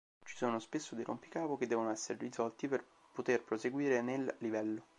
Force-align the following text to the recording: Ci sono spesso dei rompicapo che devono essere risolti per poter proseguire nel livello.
Ci 0.25 0.35
sono 0.35 0.57
spesso 0.57 0.95
dei 0.95 1.03
rompicapo 1.03 1.57
che 1.57 1.67
devono 1.67 1.91
essere 1.91 2.17
risolti 2.17 2.67
per 2.67 2.83
poter 3.13 3.43
proseguire 3.43 4.01
nel 4.01 4.33
livello. 4.39 4.87